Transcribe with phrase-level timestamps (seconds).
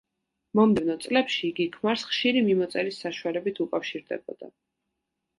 [0.59, 4.49] მომდევნო წლებში იგი ქმარს ხშირი მიმოწერის საშუალებით უკავშირდებოდა.